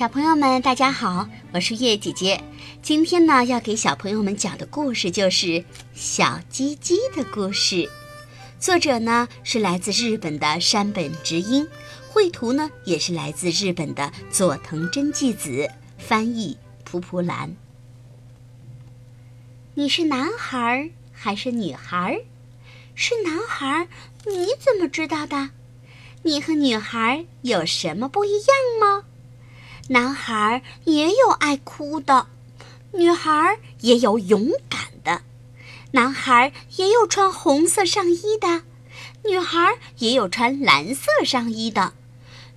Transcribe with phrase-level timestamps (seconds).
[0.00, 2.42] 小朋友们，大家好，我是月姐姐。
[2.80, 5.46] 今天呢，要给小朋友们讲的故事就是
[5.92, 7.76] 《小鸡鸡的故事》。
[8.58, 11.68] 作者呢是来自日本的山本直英，
[12.08, 17.54] 绘图呢也是来自日本的佐藤真纪子，翻译蒲蒲兰。
[19.74, 22.22] 你是男孩还是女孩？
[22.94, 23.86] 是男孩，
[24.24, 25.50] 你怎么知道的？
[26.22, 28.46] 你和女孩有什么不一样
[28.80, 29.04] 吗？
[29.92, 32.28] 男孩也有爱哭的，
[32.92, 35.22] 女孩也有勇敢的。
[35.90, 38.62] 男孩也有穿红色上衣的，
[39.28, 41.92] 女孩也有穿蓝色上衣的。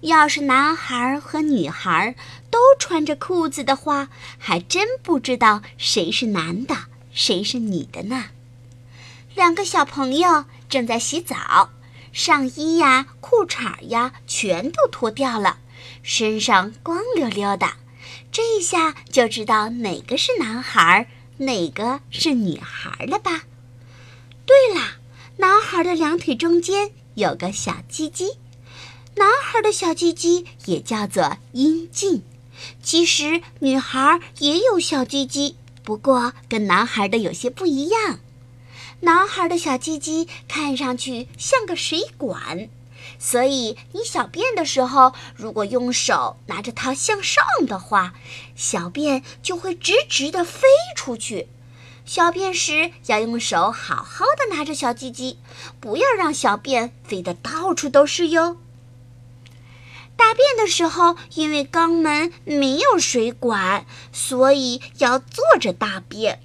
[0.02, 2.16] 要是男孩和女孩
[2.52, 6.76] 都穿着裤子的话，还真不知道谁是男的，
[7.12, 8.26] 谁是女的呢。
[9.34, 11.72] 两个小朋友正在洗澡，
[12.12, 15.58] 上衣呀、裤衩呀全都脱掉了。
[16.02, 17.74] 身上光溜溜的，
[18.32, 21.08] 这一下就知道哪个是男孩，
[21.38, 23.44] 哪个是女孩了吧？
[24.46, 24.98] 对了，
[25.38, 28.38] 男孩的两腿中间有个小鸡鸡，
[29.16, 32.24] 男孩的小鸡鸡也叫做阴茎。
[32.82, 38.20] 其实女孩也有小鸡鸡，不过跟男孩的有些不一样。
[39.02, 42.70] 男孩的小鸡鸡看上去像个水管。
[43.26, 48.14] 所以，你小便的时候，如果用手拿着它向上的话，
[48.54, 51.48] 小便就会直直的飞出去。
[52.04, 55.40] 小便时要用手好好的拿着小鸡鸡，
[55.80, 58.58] 不要让小便飞得到处都是哟。
[60.18, 66.42] 大便的时候，因为肛门没有水管，所以要坐着大便，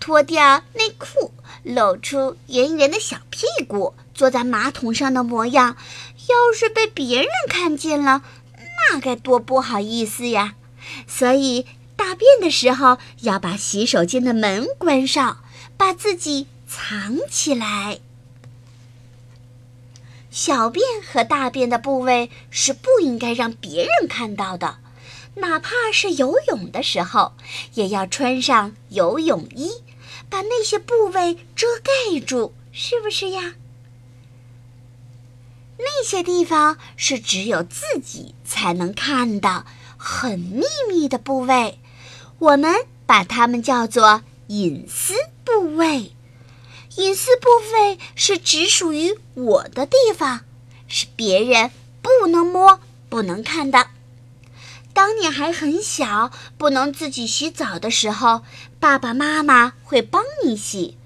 [0.00, 1.32] 脱掉内裤，
[1.62, 3.94] 露出圆圆的小屁股。
[4.14, 5.76] 坐在马桶上的模样，
[6.28, 8.22] 要是被别人看见了，
[8.92, 10.54] 那该多不好意思呀！
[11.06, 11.66] 所以
[11.96, 15.42] 大便的时候要把洗手间的门关上，
[15.76, 18.00] 把自己藏起来。
[20.30, 24.78] 小便和大便的部位是不应该让别人看到的，
[25.36, 27.32] 哪怕是游泳的时候，
[27.74, 29.70] 也要穿上游泳衣，
[30.28, 33.54] 把那些部位遮盖住，是不是呀？
[35.78, 39.64] 那些地方是只有自己才能看到、
[39.96, 41.78] 很秘密的部位，
[42.38, 42.74] 我们
[43.06, 46.12] 把它们叫做隐私部位。
[46.96, 50.40] 隐私部位是只属于我的地方，
[50.88, 51.70] 是别人
[52.02, 53.86] 不能摸、不能看的。
[54.92, 58.42] 当你还很小，不能自己洗澡的时候，
[58.80, 60.96] 爸爸妈妈会帮你洗。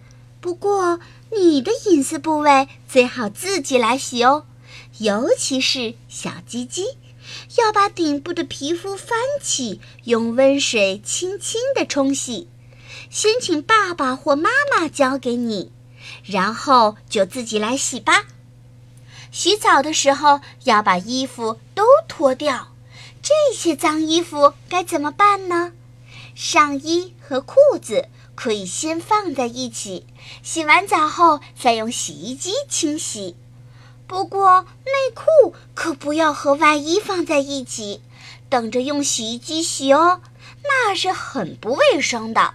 [0.41, 0.99] 不过，
[1.31, 4.47] 你的隐私部位最好自己来洗哦。
[5.03, 6.85] 尤其是小鸡鸡，
[7.59, 12.47] 要把顶部的皮肤翻起，用温水轻轻地冲洗。
[13.11, 15.73] 先请爸爸或妈妈教给你，
[16.25, 18.27] 然后就自己来洗吧。
[19.33, 22.69] 洗澡的时候要把衣服都脱掉，
[23.21, 25.73] 这些脏衣服该怎么办呢？
[26.37, 30.07] 上衣和裤子可以先放在一起，
[30.45, 33.35] 洗完澡后再用洗衣机清洗。
[34.07, 38.03] 不过内裤可不要和外衣放在一起，
[38.49, 40.21] 等着用洗衣机洗哦，
[40.65, 42.55] 那是很不卫生的。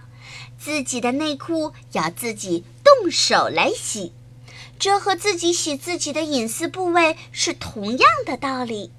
[0.58, 4.12] 自己的内裤要自己动手来洗，
[4.78, 8.92] 这和自己洗自己的隐私部位是同样的道理。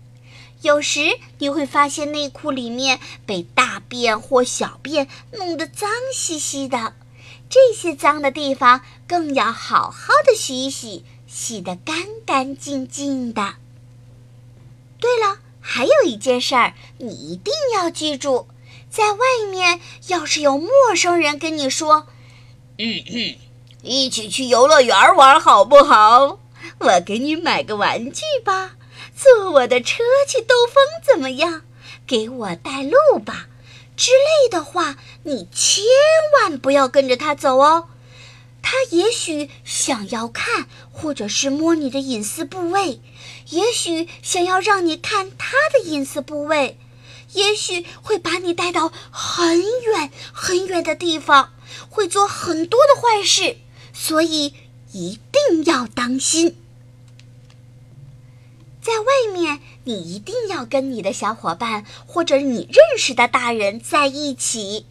[0.61, 6.93] 有时你会发现内裤里面被大便或小便弄得脏兮兮的，
[7.49, 11.05] 这些脏的地方更要好好的洗一洗。
[11.29, 11.95] 洗得干
[12.25, 13.53] 干净净的。
[14.99, 18.47] 对了，还有一件事儿，你一定要记住：
[18.89, 19.19] 在外
[19.49, 22.07] 面，要是有陌生人跟你说
[22.77, 23.35] “嗯嗯，
[23.83, 26.39] 一起去游乐园玩好不好？
[26.79, 28.71] 我给你买个玩具吧，
[29.15, 31.61] 坐我的车去兜风怎么样？
[32.07, 33.47] 给我带路吧”
[33.95, 35.83] 之类的话，你千
[36.41, 37.89] 万不要跟着他走哦。
[38.61, 43.01] 他也许想要看，或者是摸你的隐私部位，
[43.49, 46.77] 也许想要让你看他的隐私部位，
[47.33, 51.51] 也许会把你带到很远很远的地方，
[51.89, 53.57] 会做很多的坏事，
[53.93, 54.53] 所以
[54.91, 56.55] 一定要当心。
[58.81, 64.85] 在外面，你一定要跟你的小伙伴或者你认识的大人在一起。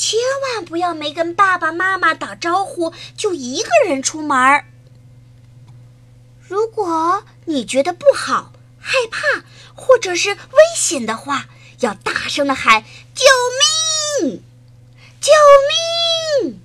[0.00, 4.64] 千万不要没跟爸爸妈妈打招呼就一个人出门儿。
[6.40, 9.44] 如果你觉得不好、害怕
[9.74, 10.38] 或者是危
[10.74, 11.50] 险的话，
[11.80, 12.82] 要大声的喊
[13.14, 13.26] ：“救
[14.22, 14.42] 命！
[15.20, 15.30] 救
[16.40, 16.62] 命！”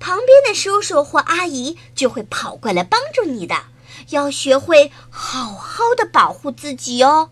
[0.00, 3.66] 旁边的叔叔或阿姨就会跑过来帮助你的。
[4.08, 7.30] 要学会好好的保护自己哦。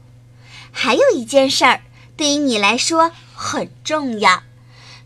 [0.70, 1.82] 还有一件事儿，
[2.17, 4.44] 对于你来说很重要，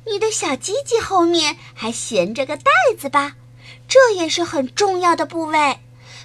[0.06, 3.36] 你的小鸡鸡后面还衔着个袋子吧？
[3.88, 5.78] 这也是很重要的部位。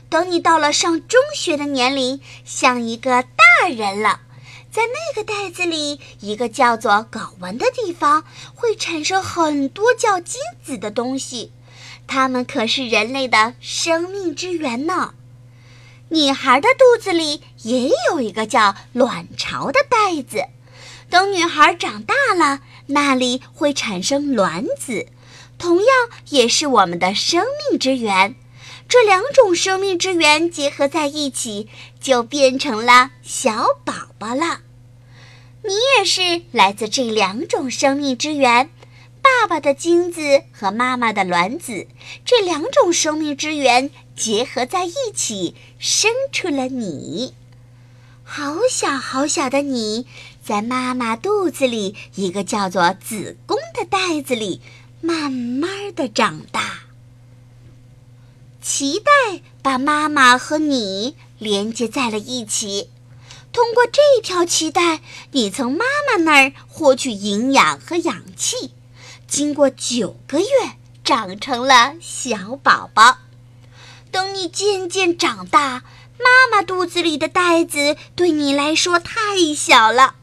[0.09, 4.21] 等你到了上中学的年龄，像一个大人了，
[4.71, 8.23] 在那个袋子里，一个叫做睾丸的地方
[8.53, 11.51] 会产生很多叫精子的东西，
[12.05, 15.15] 它们可是人类的生命之源呢。
[16.09, 20.45] 女孩的肚子里也有一个叫卵巢的袋子，
[21.09, 25.07] 等女孩长大了，那里会产生卵子，
[25.57, 25.87] 同样
[26.29, 28.35] 也是我们的生命之源。
[28.87, 31.67] 这两种生命之源结合在一起，
[31.99, 34.59] 就变成了小宝宝了。
[35.63, 38.69] 你也是来自这两种生命之源，
[39.23, 41.87] 爸爸的精子和妈妈的卵子，
[42.23, 47.33] 这两种生命之源结合在一起，生出了你。
[48.27, 50.07] 好小好小的你，
[50.43, 54.61] 在妈妈肚子里一个叫做子宫的袋子里，
[54.99, 56.79] 慢慢的长大。
[58.63, 62.89] 脐带把妈妈和你连接在了一起。
[63.53, 65.01] 通过这条脐带，
[65.31, 68.73] 你从妈妈那儿获取营养和氧气。
[69.27, 70.47] 经过九个月，
[71.03, 73.19] 长成了小宝宝。
[74.11, 75.83] 等你渐渐长大，
[76.17, 80.15] 妈妈肚子里的袋子对你来说太小了。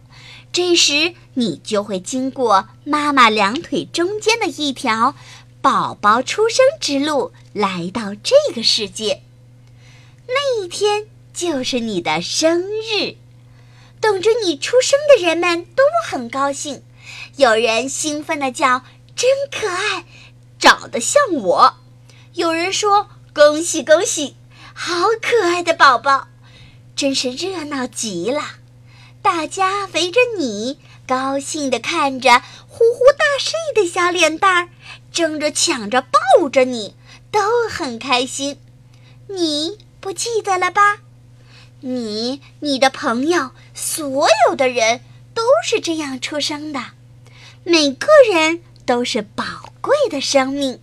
[0.53, 5.15] 这时，你就会经过妈妈两腿中间的一条。
[5.61, 9.23] 宝宝出生之路来到这个世界，
[10.27, 13.17] 那一天就是你的生日。
[14.01, 16.83] 等着你出生的人们都很高兴，
[17.37, 18.83] 有人兴奋地叫
[19.15, 20.05] ：“真可爱，
[20.59, 21.75] 长得像我。”
[22.35, 24.35] 有人说：“恭喜恭喜，
[24.75, 26.29] 好可爱的宝宝！”
[26.95, 28.43] 真是热闹极了，
[29.23, 34.69] 大家围着你，高兴地看着呼呼大睡的小脸蛋儿。
[35.11, 36.97] 争着抢着抱着你，
[37.31, 38.59] 都很开心。
[39.29, 41.01] 你不记得了吧？
[41.81, 45.01] 你、你的朋友，所有的人
[45.35, 46.93] 都是这样出生的。
[47.65, 50.81] 每个人都是宝贵的生命，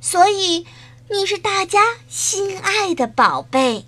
[0.00, 0.66] 所以
[1.08, 3.86] 你是大家心爱的宝贝。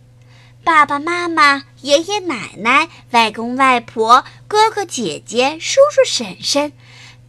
[0.63, 6.73] 爸爸妈妈、爷爷奶奶、外公外婆、哥哥姐姐、叔叔婶婶。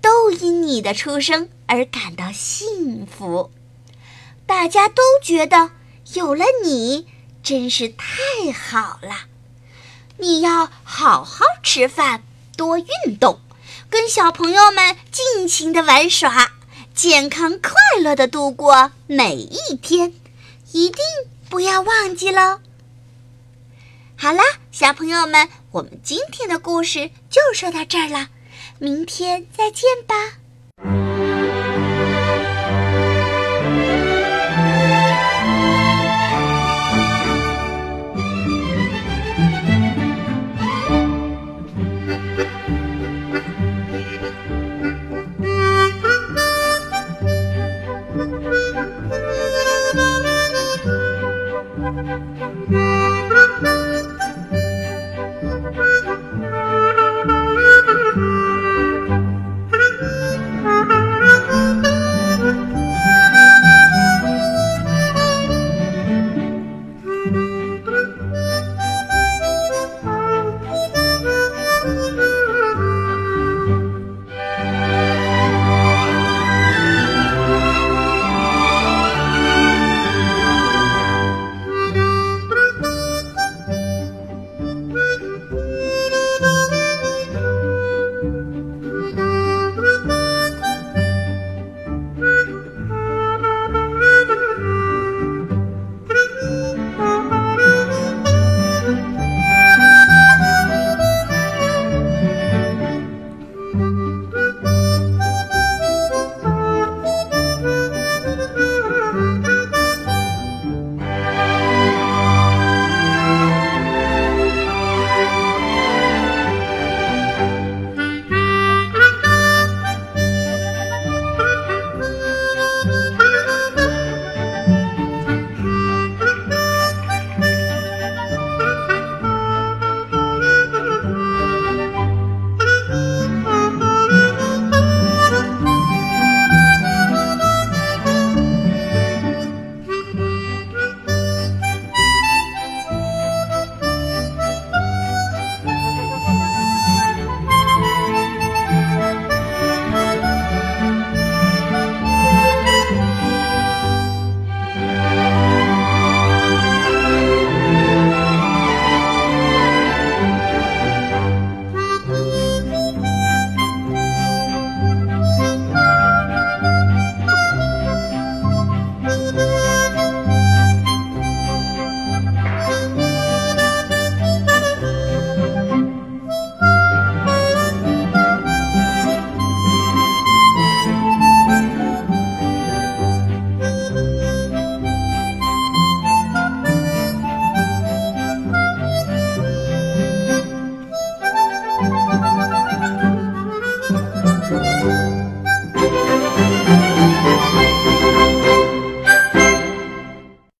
[0.01, 3.51] 都因你的出生而感到幸福，
[4.45, 5.71] 大家都觉得
[6.13, 7.05] 有了你
[7.43, 9.25] 真是太好了。
[10.17, 12.23] 你要好好吃饭，
[12.55, 13.41] 多运动，
[13.89, 16.53] 跟小朋友们尽情的玩耍，
[17.01, 20.13] 健康快乐的度过每一天，
[20.73, 20.99] 一定
[21.49, 22.59] 不要忘记喽。
[24.17, 24.43] 好啦，
[24.73, 28.27] 小朋友们，我们今天的故事就说到这儿了。
[28.79, 30.38] 明天再见吧。